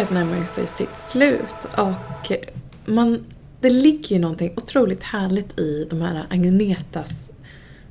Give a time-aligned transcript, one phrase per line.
[0.00, 2.32] Året närmar sig sitt slut och
[2.84, 3.24] man,
[3.60, 7.30] det ligger ju någonting otroligt härligt i de här Agnetas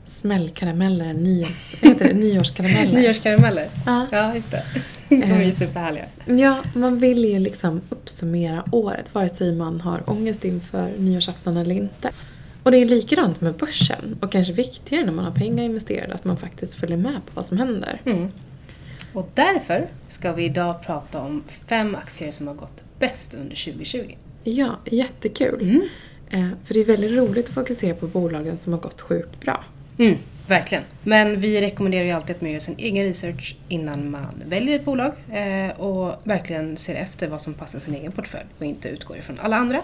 [0.06, 2.14] smällkarameller, nyårs, heter det?
[2.20, 2.94] nyårskarameller.
[2.94, 3.68] Nyårskarameller?
[3.86, 4.08] Ja.
[4.12, 4.64] Ja, just det.
[5.10, 6.06] De är ju superhärliga.
[6.26, 11.76] Ja, man vill ju liksom uppsummera året vare sig man har ångest inför nyårsafton eller
[11.76, 12.12] inte.
[12.64, 16.26] Och det är likadant med börsen och kanske viktigare när man har pengar investerade att
[16.26, 18.02] man faktiskt följer med på vad som händer.
[18.06, 18.32] Mm.
[19.14, 24.16] Och därför ska vi idag prata om fem aktier som har gått bäst under 2020.
[24.44, 25.62] Ja, jättekul.
[25.62, 25.82] Mm.
[26.30, 29.64] Eh, för det är väldigt roligt att fokusera på bolagen som har gått sjukt bra.
[29.98, 30.84] Mm, verkligen.
[31.04, 34.86] Men vi rekommenderar ju alltid att man gör sin egen research innan man väljer ett
[34.86, 39.18] bolag eh, och verkligen ser efter vad som passar sin egen portfölj och inte utgår
[39.18, 39.82] ifrån alla andra.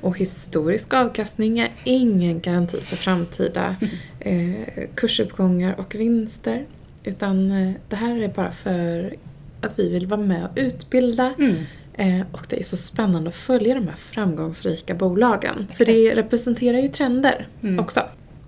[0.00, 3.76] Och historisk avkastning är ingen garanti för framtida
[4.20, 4.54] eh,
[4.94, 6.66] kursuppgångar och vinster.
[7.04, 9.14] Utan eh, det här är bara för
[9.60, 11.34] att vi vill vara med och utbilda.
[11.38, 11.56] Mm.
[11.94, 15.66] Eh, och det är så spännande att följa de här framgångsrika bolagen.
[15.74, 17.78] För det representerar ju trender Mm.
[17.78, 18.00] också.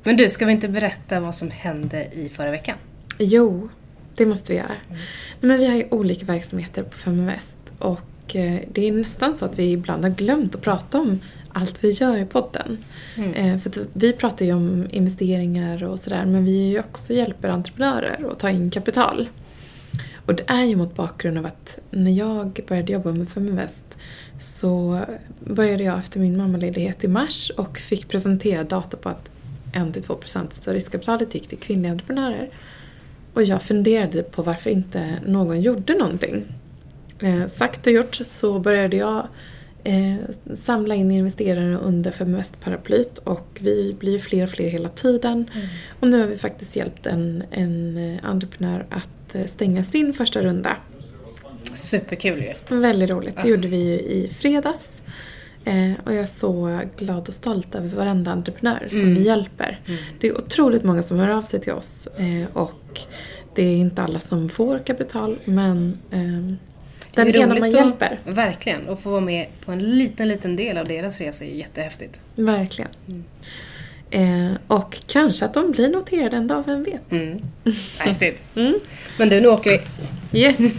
[0.05, 2.77] Men du, ska vi inte berätta vad som hände i förra veckan?
[3.19, 3.69] Jo,
[4.17, 4.73] det måste vi göra.
[4.89, 4.99] Nej,
[5.41, 9.59] men vi har ju olika verksamheter på Feminvest och eh, det är nästan så att
[9.59, 11.21] vi ibland har glömt att prata om
[11.53, 12.85] allt vi gör i podden.
[13.17, 13.33] Mm.
[13.33, 17.49] Eh, För vi pratar ju om investeringar och sådär men vi är ju också hjälper
[17.49, 19.29] entreprenörer att ta in kapital.
[20.27, 23.99] Och det är ju mot bakgrund av att när jag började jobba med Feminvest
[24.39, 25.01] så
[25.41, 29.31] började jag efter min mammaledighet i mars och fick presentera data på att
[29.73, 32.51] 1-2% av riskkapitalet gick till kvinnliga entreprenörer.
[33.35, 36.45] Och jag funderade på varför inte någon gjorde någonting.
[37.21, 39.27] Eh, sagt och gjort så började jag
[39.85, 40.15] eh,
[40.55, 45.51] samla in investerare under Feminvest-paraplyt och vi blir fler och fler hela tiden.
[46.01, 50.43] Och nu har vi faktiskt hjälpt en, en eh, entreprenör att eh, stänga sin första
[50.43, 50.77] runda.
[51.75, 52.77] Superkul ju.
[52.77, 53.37] Väldigt roligt.
[53.43, 55.03] Det gjorde vi ju i fredags.
[55.65, 59.15] Eh, och jag är så glad och stolt över varenda entreprenör som Mm.
[59.15, 59.81] vi hjälper.
[60.21, 63.01] Det är otroligt många som hör av sig till oss eh, och
[63.55, 65.99] det är inte alla som får kapital men
[67.17, 68.21] ehm, Det är den ena man hjälper.
[68.25, 68.89] Verkligen.
[68.89, 72.21] Och få vara med på en liten, liten del av deras resa är jättehäftigt.
[72.35, 72.91] Verkligen.
[74.11, 77.13] Eh, och kanske att de blir noterade en dag, vem vet?
[77.13, 77.43] Mm.
[77.99, 78.43] Häftigt.
[78.55, 78.75] Mm.
[79.19, 80.41] Men du, nu åker vi.
[80.41, 80.59] Yes.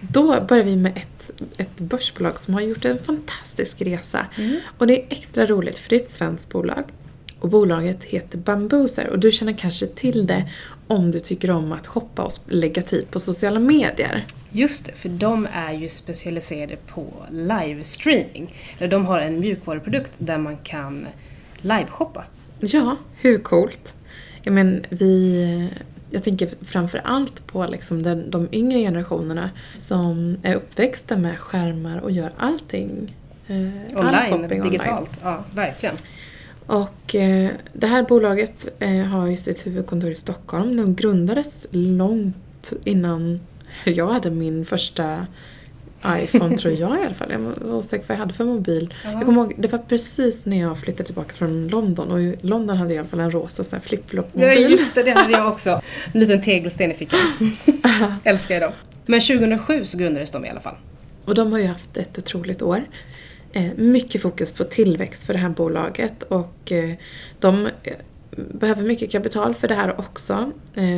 [0.00, 4.26] Då börjar vi med ett, ett börsbolag som har gjort en fantastisk resa.
[4.78, 6.84] Och det är extra roligt för det är ett svenskt bolag.
[7.44, 10.50] Och bolaget heter Bambuser och du känner kanske till det
[10.86, 14.26] om du tycker om att shoppa och lägga tid på sociala medier.
[14.50, 18.54] Just det, för de är ju specialiserade på livestreaming.
[18.78, 21.06] Eller de har en mjukvaruprodukt där man kan
[21.56, 22.24] liveshoppa.
[22.60, 23.94] Ja, hur coolt?
[24.42, 25.68] Jag men, vi,
[26.10, 31.98] jag tänker framför allt på liksom den, de yngre generationerna som är uppväxta med skärmar
[31.98, 33.16] och gör allting
[33.46, 33.56] eh,
[33.96, 35.10] all Online, shopping digitalt.
[35.22, 35.96] Ja, verkligen.
[36.66, 40.76] Och eh, det här bolaget eh, har ju sitt huvudkontor i Stockholm.
[40.76, 43.40] De grundades långt innan
[43.84, 45.26] jag hade min första
[46.06, 47.32] iPhone tror jag i alla fall.
[47.32, 48.94] Jag var osäker vad jag hade för mobil.
[49.04, 49.12] Ja.
[49.12, 52.76] Jag kommer ihåg, det var precis när jag flyttade tillbaka från London och i London
[52.76, 54.62] hade jag i alla fall en rosa sån här flip-flop-mobil.
[54.62, 55.80] Ja, just det, det hade jag också.
[56.12, 57.20] En liten tegelsten i fickan.
[58.24, 58.72] Älskar jag dem.
[59.06, 60.76] Men 2007 så grundades de i alla fall.
[61.24, 62.84] Och de har ju haft ett otroligt år.
[63.56, 66.94] Eh, mycket fokus på tillväxt för det här bolaget och eh,
[67.38, 67.92] de eh,
[68.30, 70.52] behöver mycket kapital för det här också.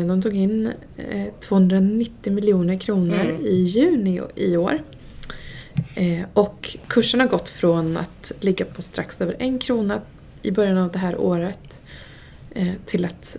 [0.08, 3.46] De tog in eh, 290 miljoner kronor Mm.
[3.46, 4.82] i juni i år.
[6.34, 10.00] Och kursen har gått från att ligga på strax över en krona
[10.42, 11.80] i början av det här året
[12.84, 13.36] till att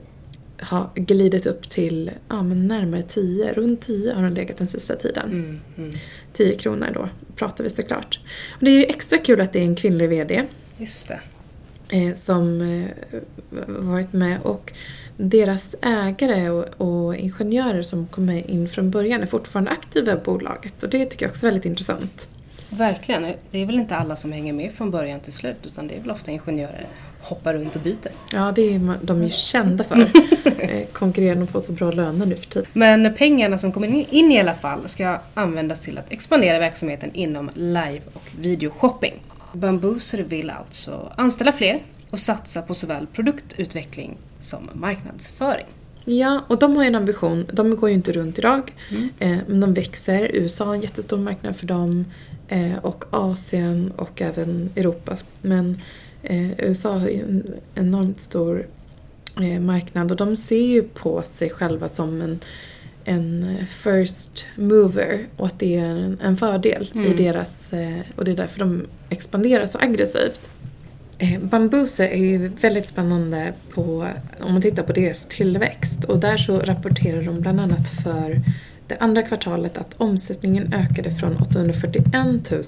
[0.61, 4.95] ha glidit upp till ja, men närmare 10, runt 10 har den legat den sista
[4.95, 5.31] tiden.
[5.31, 5.91] Mm, mm.
[6.37, 8.19] 10 kronor då pratar vi såklart.
[8.53, 10.43] Och det är ju extra kul att det är en kvinnlig VD
[10.77, 11.19] Just det.
[11.97, 13.19] eh, som eh,
[13.67, 14.73] varit med och
[15.17, 20.17] deras ägare och, och ingenjörer som kom med in från början är fortfarande aktiva i
[20.25, 22.27] bolaget och det tycker jag också är väldigt intressant.
[22.69, 23.33] Verkligen.
[23.51, 26.01] Det är väl inte alla som hänger med från början till slut utan det är
[26.01, 26.87] väl ofta ingenjörer
[27.29, 28.11] hoppar runt och byter.
[28.33, 29.95] Ja, det är de är ju kända för.
[30.59, 32.67] eh, konkurrerande och få så bra löner nu för tiden.
[32.73, 37.49] Men pengarna som kommer in- i alla fall ska användas till att expandera verksamheten inom
[37.53, 39.13] live och videoshopping.
[39.53, 41.79] Bambuser vill alltså anställa fler
[42.09, 45.65] och satsa på såväl produktutveckling som marknadsföring.
[46.05, 47.45] Ja, och de har ju en ambition.
[47.53, 49.09] De går ju inte runt idag, Mm.
[49.19, 50.31] eh, men de växer.
[50.33, 52.05] USA är en jättestor marknad för dem
[52.47, 55.17] eh, och Asien och även Europa.
[55.41, 55.81] Men
[56.57, 58.67] USA har ju en enormt stor
[59.41, 62.39] eh, marknad och de ser ju på sig själva som en
[63.07, 68.31] en first mover och att det är en, en fördel i deras, eh, och det
[68.31, 70.49] är därför de expanderar så aggressivt.
[71.17, 74.07] Eh, Bambuser är ju väldigt spännande på,
[74.39, 78.41] om man tittar på deras tillväxt och där så rapporterar de bland annat för
[78.87, 82.15] det andra kvartalet att omsättningen ökade från 841
[82.51, 82.63] 000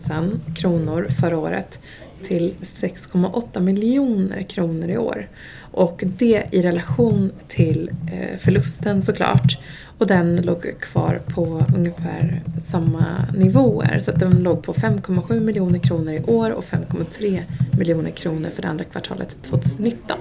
[0.56, 1.80] kronor förra året
[2.24, 5.28] till 6,8 miljoner kronor i år.
[5.72, 9.58] Och det i relation till eh, förlusten såklart.
[9.98, 14.00] Och den låg kvar på ungefär samma nivåer.
[14.00, 17.44] Så att den låg på 5,7 miljoner kronor i år och 5,3
[17.78, 20.18] miljoner kronor för det andra kvartalet 2019.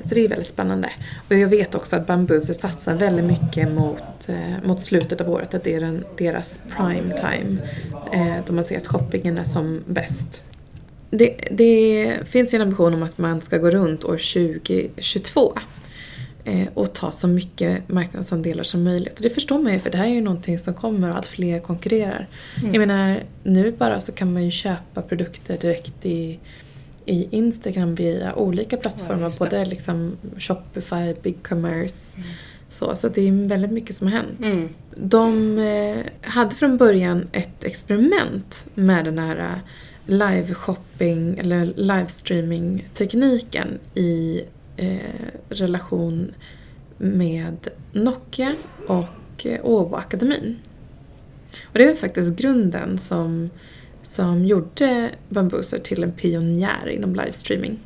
[0.00, 0.90] Så det är väldigt spännande.
[1.28, 5.54] Och jag vet också att Bambuser satsar väldigt mycket mot, eh, mot slutet av året.
[5.54, 7.56] Att det är den, deras prime time.
[8.12, 10.42] Eh, då man ser att shoppingen är som bäst.
[11.10, 14.18] Det, det finns ju en ambition om att man ska gå runt år
[14.56, 15.58] 2022
[16.44, 19.16] eh, och ta så mycket marknadsandelar som möjligt.
[19.16, 21.26] Och det förstår man ju för det här är ju någonting som kommer och allt
[21.26, 22.28] fler konkurrerar.
[22.62, 26.38] Jag menar, nu bara så kan man ju köpa produkter direkt i,
[27.04, 29.28] i Instagram via olika plattformar.
[29.28, 29.38] det.
[29.38, 32.16] både liksom Shopify, BigCommerce.
[32.70, 34.44] Så, så det är väldigt mycket som har hänt.
[34.44, 34.68] Mm.
[34.94, 39.60] De eh, hade från början ett experiment med den här
[40.08, 44.42] live-shopping eller livestreaming-tekniken i
[44.76, 44.98] eh,
[45.48, 46.34] relation
[46.98, 48.54] med Nokia
[48.86, 50.56] och eh, Åbo akademin.
[51.64, 53.50] Och det var faktiskt grunden som,
[54.02, 57.78] som gjorde Bambuser till en pionjär inom livestreaming.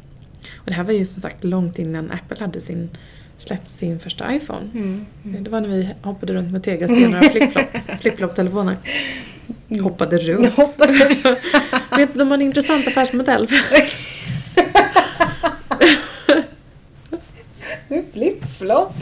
[0.54, 2.90] Och det här var ju som sagt långt innan Apple hade sin,
[3.42, 4.70] släppt sin första iPhone.
[4.74, 5.06] Mm.
[5.22, 8.76] Det var när vi hoppade runt med tegelstenar och flip-flop-telefoner.
[9.82, 10.44] Hoppade runt.
[10.44, 10.86] Jag hoppas
[11.22, 11.36] det.
[11.96, 13.48] Vet de har en intressant affärsmodell.
[18.12, 18.94] Flip-flop.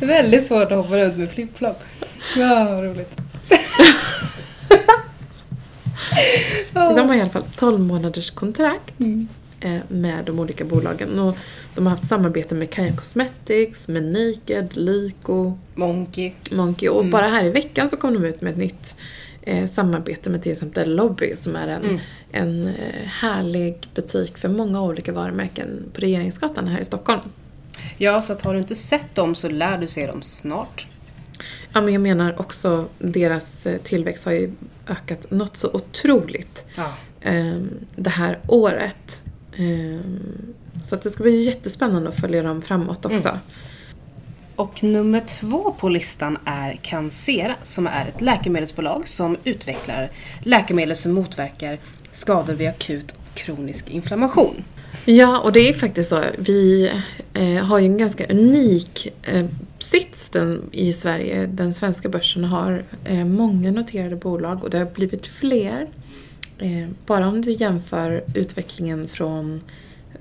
[0.00, 1.76] Väldigt svårt att hoppa runt med flip-flop.
[2.36, 3.16] Ja, vad roligt.
[6.72, 9.28] De har i alla fall 12 månaders kontrakt Mm.
[9.60, 11.18] Eh, med de olika bolagen.
[11.18, 11.36] Och
[11.74, 16.32] de har haft samarbete med Kaja Cosmetics, med Naked, Lyko, Monkey.
[16.52, 16.88] Monkey.
[16.88, 17.10] Och Mm.
[17.10, 18.96] bara här i veckan så kom de ut med ett nytt
[19.42, 21.98] eh, samarbete med till exempel Lobby som är en, Mm.
[22.32, 22.74] en eh,
[23.06, 27.20] härlig butik för många olika varumärken på Regeringsgatan här i Stockholm.
[27.98, 30.86] Ja, så att har du inte sett dem så lär du se dem snart.
[31.72, 34.52] Ja, men jag menar också deras eh, tillväxt har ju
[34.88, 36.92] ökat något så otroligt Ja.
[37.20, 37.56] eh,
[37.96, 39.22] det här året.
[39.56, 40.00] Eh,
[40.84, 43.38] så att det ska bli jättespännande att följa dem framåt också.
[44.56, 50.10] Och nummer två på listan är Cancera som är ett läkemedelsbolag som utvecklar
[50.42, 51.78] läkemedel som motverkar
[52.10, 54.64] skador vid akut och kronisk inflammation.
[55.04, 56.22] Ja, och det är faktiskt så.
[56.38, 56.90] Vi
[57.34, 59.46] eh, har ju en ganska unik eh,
[59.78, 60.32] sits
[60.72, 61.46] i Sverige.
[61.46, 65.88] Den svenska börsen har eh, många noterade bolag och det har blivit fler.
[66.60, 69.60] Eh, bara om du jämför utvecklingen från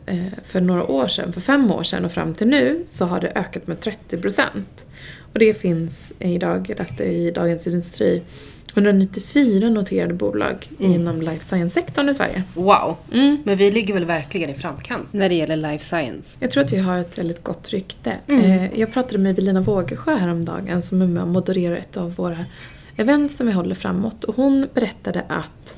[0.05, 3.19] eh, för några år sedan, för fem år sedan och fram till nu så har
[3.19, 4.85] det ökat med 30 procent.
[5.33, 8.21] Och det finns idag, jag läste i Dagens Industri,
[8.75, 12.43] 194 noterade bolag inom life science-sektorn i Sverige.
[12.53, 12.97] Wow!
[13.13, 13.37] Mm.
[13.45, 16.37] Men vi ligger väl verkligen i framkant när det gäller life science.
[16.39, 18.13] Jag tror att vi har ett väldigt gott rykte.
[18.27, 18.43] Mm.
[18.45, 22.45] Eh, Jag pratade med Evelina Vågesjö häromdagen som är med och modererar ett av våra
[22.97, 24.23] event som vi håller framåt.
[24.23, 25.75] Och hon berättade att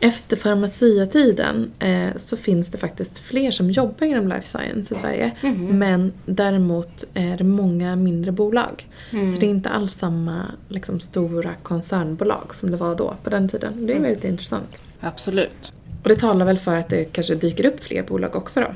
[0.00, 5.32] efter farmaciatiden eh, så finns det faktiskt fler som jobbar inom life science i Sverige.
[5.40, 5.78] Mhm.
[5.78, 8.86] Men däremot är det många mindre bolag.
[9.10, 9.32] Mm.
[9.32, 13.48] Så det är inte alls samma liksom, stora koncernbolag som det var då på den
[13.48, 13.86] tiden.
[13.86, 14.78] Det är väldigt intressant.
[15.00, 15.72] Absolut.
[16.02, 18.74] Och det talar väl för att det kanske dyker upp fler bolag också då.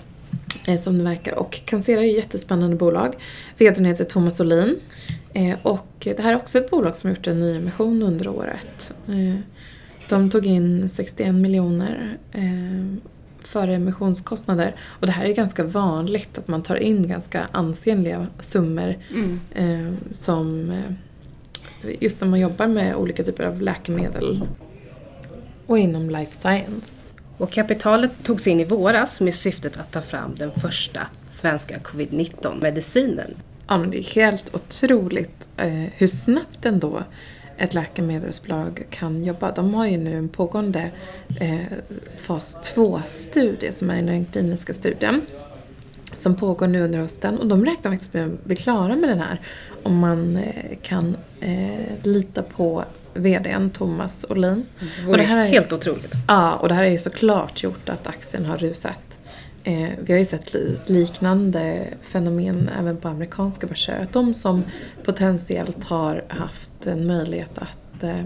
[0.67, 1.35] Eh, som det verkar.
[1.35, 3.15] Och Cancera är ett jättespännande bolag.
[3.59, 4.77] VDn heter Thomas Olin.
[5.33, 8.93] Eh, och det här är också ett bolag som har gjort en nyemission under året.
[9.09, 9.41] Eh,
[10.11, 12.97] de tog in 61 miljoner eh,
[13.43, 14.75] före emissionskostnader.
[14.87, 19.41] Och det här är ganska vanligt att man tar in ganska ansenliga summor Mm.
[19.55, 24.45] eh, som eh, just när man jobbar med olika typer av läkemedel
[25.67, 26.97] och inom life science.
[27.39, 33.35] Och kapitalet togs in i våras med syftet att ta fram den första svenska covid-19-medicinen.
[33.69, 37.03] Ja, men det är helt otroligt eh, hur snabbt ändå
[37.61, 39.53] ett läkemedelsbolag kan jobba.
[39.53, 40.91] De har ju nu en pågående
[41.41, 41.59] eh,
[42.17, 45.21] fas 2-studie som är den kliniska studien
[46.17, 49.19] som pågår nu under hösten och de räknar faktiskt med att bli klara med den
[49.21, 49.41] här
[49.83, 54.65] om man eh, kan eh, lita på VDn Thomas Olin.
[54.81, 56.13] Det Och vore det här är- helt otroligt.
[56.29, 59.19] Ja, och det här är ju såklart gjort att aktien har rusat
[59.65, 63.99] Eh, vi har ju sett liknande fenomen även på amerikanska börser.
[63.99, 64.65] Att de som
[65.05, 68.25] potentiellt har haft en möjlighet att, eh,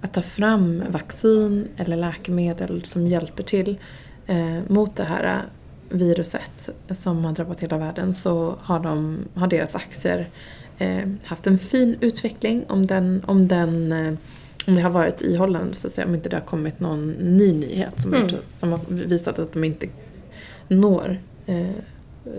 [0.00, 3.78] att ta fram vaccin eller läkemedel som hjälper till
[4.26, 5.42] eh, mot det här
[5.88, 10.30] viruset som har drabbat hela världen så har, de, har deras aktier
[11.24, 13.92] haft en fin utveckling om den, om den
[14.66, 17.52] om det har varit ihållande så att säga, om inte det har kommit någon ny
[17.52, 18.28] nyhet som, mm.
[18.48, 19.86] som har visat att de inte
[20.68, 21.66] når eh,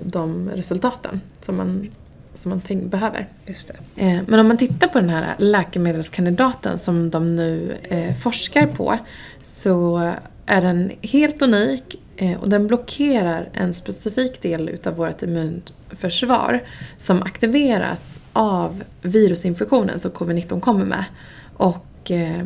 [0.01, 1.89] de resultaten som man,
[2.35, 3.27] som man behöver.
[3.45, 8.67] Just eh, men om man tittar på den här läkemedelskandidaten som de nu eh, forskar
[8.67, 8.97] på
[9.43, 10.11] så
[10.45, 16.63] är den helt unik eh, och den blockerar en specifik del utav vårt immunförsvar
[16.97, 21.05] som aktiveras av virusinfektionen som covid-19 kommer med.
[21.53, 22.43] Och eh,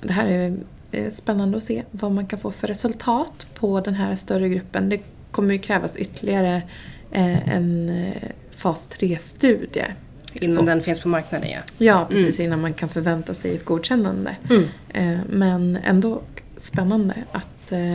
[0.00, 4.16] det här är spännande att se vad man kan få för resultat på den här
[4.16, 4.88] större gruppen.
[4.88, 5.00] Det
[5.34, 6.62] kommer ju krävas ytterligare
[7.10, 9.84] eh, en eh, fas 3-studie.
[10.32, 10.62] Innan Så.
[10.62, 11.58] den finns på marknaden ja.
[11.78, 12.46] Ja, precis mm.
[12.46, 14.36] innan man kan förvänta sig ett godkännande.
[14.50, 14.64] Mm.
[14.88, 16.22] Eh, men ändå
[16.56, 17.48] spännande att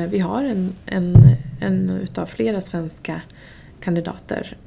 [0.10, 1.16] vi har en, en,
[1.62, 3.22] en utav flera svenska
[3.82, 4.58] kandidater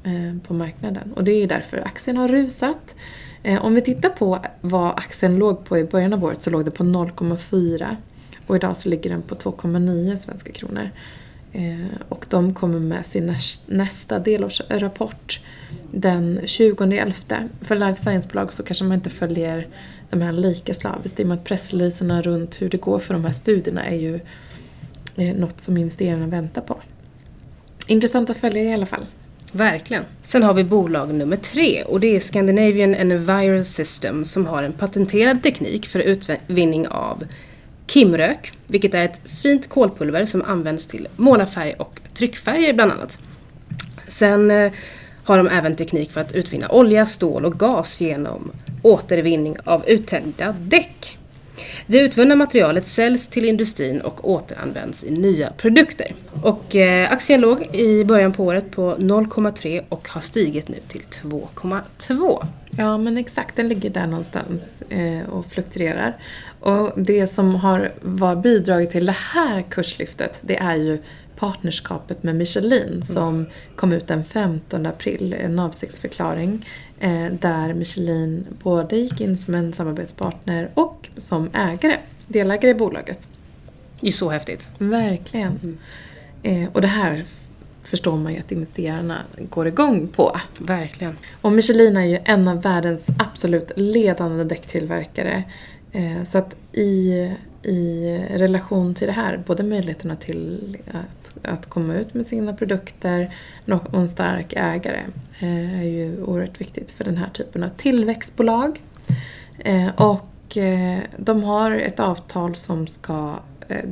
[0.47, 1.13] på marknaden.
[1.13, 2.95] Och det är ju därför aktien har rusat.
[3.61, 6.71] Om vi tittar på vad aktien låg på i början av året så låg det
[6.71, 7.95] på 0,4
[8.47, 10.89] och idag så ligger den på 2,9 svenska kronor.
[11.53, 15.39] Eh, och de kommer med sin nästa delårsrapport
[15.91, 17.49] den 20.11.
[17.61, 19.67] För life science-bolag så kanske man inte följer
[20.09, 23.25] de här lika slaviskt i och med att pressreleaserna runt hur det går för de
[23.25, 24.19] här studierna är ju
[25.15, 26.81] eh, något som investerarna väntar på.
[27.87, 29.05] Intressant att följa i alla fall.
[29.51, 30.03] Verkligen.
[30.23, 34.73] Sen har vi bolag nummer tre och det är Scandinavian Enviro System som har en
[34.73, 37.23] patenterad teknik för utvinning av
[37.87, 43.19] Kimrök, vilket är ett fint kolpulver som används till målarfärg och tryckfärger bland annat.
[44.07, 44.71] Sen eh,
[45.23, 50.55] har de även teknik för att utvinna olja, stål och gas genom återvinning av uttänjda
[50.59, 51.17] däck.
[51.85, 56.15] Det utvunna materialet säljs till industrin och återanvänds i nya produkter.
[56.41, 61.01] Och eh, aktien låg i början på året på 0,3 och har stigit nu till
[61.01, 62.45] 2,2.
[62.77, 66.17] Ja men exakt, den ligger där någonstans eh, och fluktuerar.
[66.59, 70.99] Och det som har var bidragit till det här kurslyftet det är ju
[71.35, 73.01] partnerskapet med Michelin mm.
[73.01, 76.65] som kom ut den 15 april, en avsiktsförklaring
[76.99, 81.97] eh, där Michelin både gick in som en samarbetspartner och som ägare,
[82.27, 83.27] delägare i bolaget.
[83.99, 84.67] Det är så häftigt.
[84.77, 85.59] Verkligen.
[85.63, 85.77] Mm.
[86.43, 87.25] Eh, och det här
[87.83, 90.37] förstår man ju att investerarna går igång på.
[90.59, 91.17] Verkligen.
[91.41, 95.43] Och Michelin är ju en av världens absolut ledande däcktillverkare.
[95.91, 97.31] Eh, så att i,
[97.63, 103.35] i relation till det här, både möjligheterna till att, att komma ut med sina produkter
[103.65, 105.01] och en stark ägare
[105.39, 108.81] eh, är ju oerhört viktigt för den här typen av tillväxtbolag.
[109.59, 113.39] Eh, och eh, de har ett avtal som ska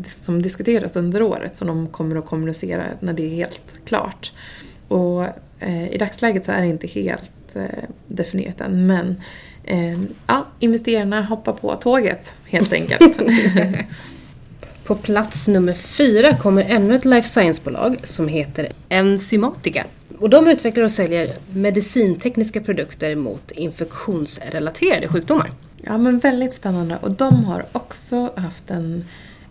[0.05, 4.31] som diskuteras under året som de kommer att kommunicera när det är helt klart.
[4.87, 5.25] Och
[5.91, 7.55] i dagsläget så är det inte helt
[8.07, 9.21] definierat än men
[10.27, 13.19] ja, investerarna hoppar på tåget helt enkelt.
[14.83, 19.85] på plats nummer fyra kommer ännu ett life science-bolag som heter Enzymatica.
[20.19, 25.51] Och de utvecklar och säljer medicintekniska produkter mot infektionsrelaterade sjukdomar.
[25.83, 29.05] Ja men väldigt spännande och de har också haft en,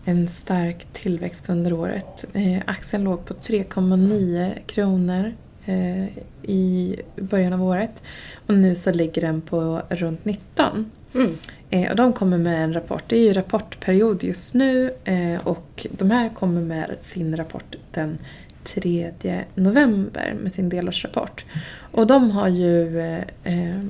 [0.04, 2.24] en stark tillväxt under året.
[2.32, 5.32] Eh, aktien låg på 3,9 kronor
[5.66, 6.04] eh,
[6.42, 8.02] i början av året.
[8.46, 10.90] Och nu så ligger den på runt 19.
[11.14, 11.38] Mm.
[11.70, 13.04] Eh, och de kommer med en rapport.
[13.06, 18.18] Det är ju rapportperiod just nu eh, och de här kommer med sin rapport den
[18.64, 19.12] 3
[19.54, 21.44] november med sin delårsrapport.
[21.92, 23.00] Och de har ju
[23.44, 23.80] eh,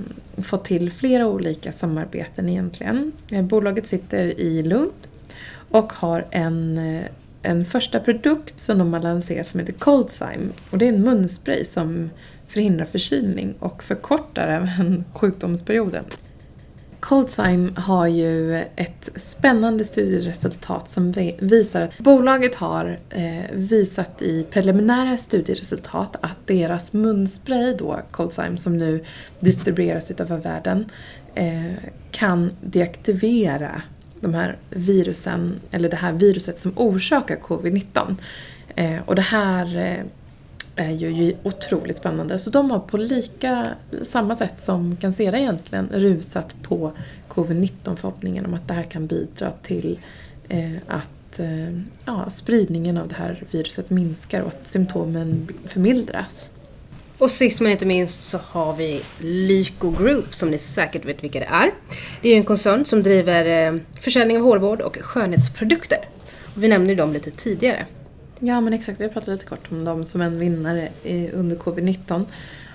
[0.42, 3.12] fått till flera olika samarbeten egentligen.
[3.32, 4.92] Eh, bolaget sitter i Lund
[5.70, 6.80] och har en
[7.42, 10.48] en första produkt som de har lanserat som heter Coldzyme.
[10.70, 12.10] Och det är en munspray som
[12.48, 16.04] förhindrar förkylning och förkortar även sjukdomsperioden.
[17.00, 25.18] Coldzyme har ju ett spännande studieresultat som visar att bolaget har eh, visat i preliminära
[25.18, 29.04] studieresultat att deras munspray då, Coldzyme, som nu
[29.40, 30.86] distribueras utöver världen,
[31.34, 31.72] eh,
[32.10, 33.82] kan deaktivera
[34.20, 38.16] de här virusen, eller det här viruset som orsakar covid-19.
[38.76, 40.04] Eh, och det här eh,
[40.76, 42.38] är ju otroligt spännande.
[42.38, 43.68] Så de har på lika,
[44.02, 46.92] samma sätt som Cancera egentligen rusat på
[47.28, 49.98] covid-19 förhoppningen om att det här kan bidra till
[50.48, 56.50] eh, att eh, ja, spridningen av det här viruset minskar och att symptomen förmildras.
[57.20, 61.40] Och sist men inte minst så har vi Lyko Group som ni säkert vet vilka
[61.40, 61.70] det är.
[62.22, 65.98] Det är ju en koncern som driver eh, försäljning av hårvård och skönhetsprodukter.
[66.54, 67.86] Och vi nämnde ju dem lite tidigare.
[68.38, 70.88] Ja men exakt, vi har pratat lite kort om dem som en vinnare
[71.32, 72.24] under covid-19.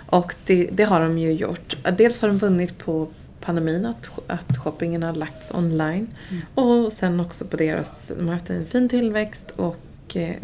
[0.05, 1.77] Och det, det, har de ju gjort.
[1.97, 3.07] Dels har de vunnit på
[3.41, 6.07] pandemin, att, att shoppingen har lagts online.
[6.29, 6.41] Mm.
[6.55, 10.35] Och sen också på deras, de har haft en fin tillväxt och eh,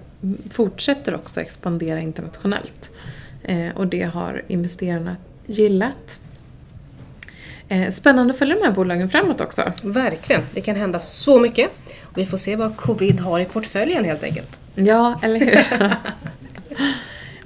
[0.51, 2.90] fortsätter också expandera internationellt.
[3.43, 6.19] Eh, och det har investerarna gillat.
[7.67, 9.71] Eh, spännande att följa de här bolagen framåt också.
[9.83, 11.69] Verkligen, det kan hända så mycket.
[12.01, 14.59] Och vi får se vad covid har i portföljen helt enkelt.
[14.75, 15.59] Ja, eller hur?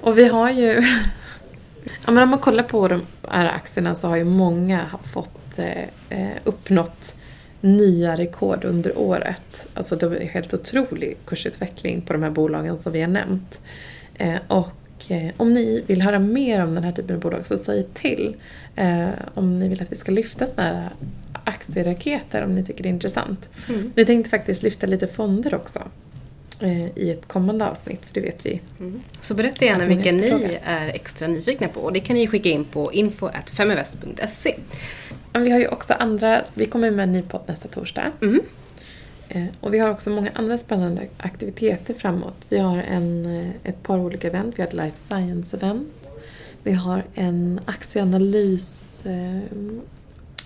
[0.00, 0.82] och vi har ju...
[2.06, 5.82] ja, men om man kollar på de här aktierna så har ju många fått eh,
[6.08, 7.14] eh, uppnått
[7.60, 9.66] nya rekord under året.
[9.74, 13.60] Alltså det är helt otrolig kursutveckling på de här bolagen som vi har nämnt.
[14.14, 14.68] Eh, och
[15.36, 18.36] om ni vill höra mer om den här typen av bolag så säg till.
[18.76, 20.90] Eh, om ni vill att vi ska lyfta sådana här
[21.44, 23.48] aktieraketer om ni tycker det är intressant.
[23.68, 23.92] Mm.
[23.94, 25.82] Vi tänkte faktiskt lyfta lite fonder också
[26.62, 28.60] eh, i ett kommande avsnitt, för det vet vi.
[28.80, 29.02] Mm.
[29.20, 32.64] Så berätta gärna vilka ni är extra nyfikna på och det kan ni skicka in
[32.64, 34.54] på info.feminvest.se.
[35.32, 38.12] Vi har ju också andra, vi kommer med en ny podd nästa torsdag.
[38.22, 38.40] Mm.
[39.28, 42.36] Eh, och vi har också många andra spännande aktiviteter framåt.
[42.48, 44.54] Vi har en, eh, ett par olika event.
[44.56, 46.10] Vi har ett life science-event.
[46.62, 49.40] Vi har en aktieanalys eh,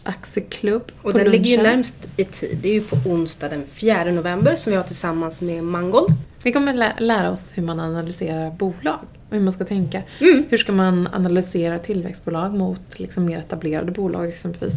[0.02, 1.42] aktieklubb Och den lunchen.
[1.42, 2.58] ligger ju närmst i tid.
[2.62, 6.14] Det är ju på onsdag den 4 november som vi har tillsammans med Mangold.
[6.42, 10.02] Vi kommer lä lära oss hur man analyserar bolag och hur man ska tänka.
[10.20, 10.44] Mm.
[10.49, 14.75] Hur ska man analysera tillväxtbolag mot liksom mer etablerade bolag exempelvis?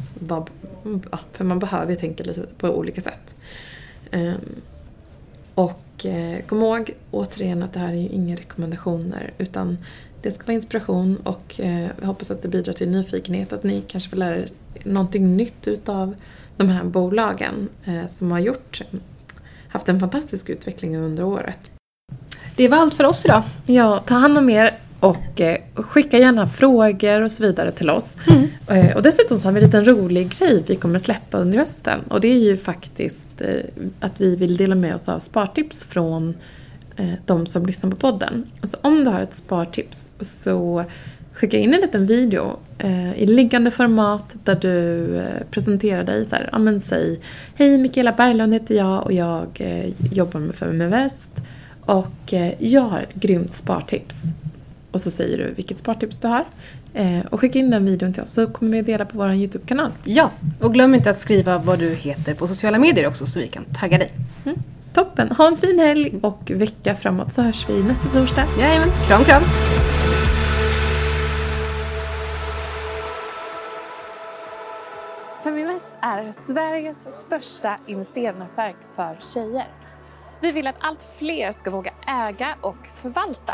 [1.33, 3.36] För man behöver ju tänka lite på olika sätt.
[4.13, 4.62] Ehm,
[5.55, 9.77] och eh, kom ihåg återigen att det här är ju inga rekommendationer utan
[10.22, 13.53] det ska vara inspiration och eh, jag hoppas att det bidrar till nyfikenhet.
[13.53, 14.50] Att ni kanske får lära er
[14.83, 16.16] någonting nytt utav
[16.57, 18.81] de här bolagen eh, som har gjort,
[19.68, 21.72] haft en fantastisk utveckling under året.
[22.55, 23.44] Det var allt för oss idag.
[23.66, 28.16] Ja, ta hand om er och eh, skicka gärna frågor och så vidare till oss.
[28.29, 28.43] Mm.
[28.67, 31.99] Eh, och dessutom så har vi en liten rolig grej vi kommer släppa under hösten.
[32.09, 33.61] Och det är ju faktiskt eh,
[33.99, 36.35] att vi vill dela med oss av spartips från
[36.95, 38.45] eh, de som lyssnar på podden.
[38.61, 40.83] Alltså om du har ett spartips så
[41.33, 46.35] skicka in en liten video eh, i liggande format där du eh, presenterar dig så
[46.35, 47.19] här, ja men säg
[47.55, 49.61] Hej Mikaela Berglund heter jag och jag
[50.11, 51.31] jobbar med Feminvest
[51.81, 54.23] och jag har ett grymt spartips
[54.91, 56.45] och så säger du vilket spartips du har.
[56.94, 59.34] Eh, och skicka in den videon till oss så kommer vi att dela på vår
[59.34, 59.92] YouTube-kanal.
[60.03, 63.48] Ja, och glöm inte att skriva vad du heter på sociala medier också så vi
[63.48, 64.10] kan tagga dig.
[64.46, 64.58] Mm.
[64.94, 65.32] Toppen!
[65.32, 68.46] Ha en fin helg och vecka framåt så hörs vi nästa torsdag.
[68.60, 69.44] Jajamän, kram kram!
[75.44, 79.68] Feminvest är Sveriges största investeringsnätverk för tjejer.
[80.42, 83.53] Vi vill att allt fler ska våga äga och förvalta